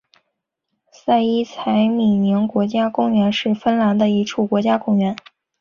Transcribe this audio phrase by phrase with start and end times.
[0.91, 5.15] 塞伊采米宁国家公园是芬兰的一处国家公园。